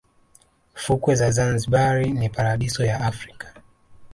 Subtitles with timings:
[0.81, 3.47] fukwe za zanzibar ni paradiso ya africa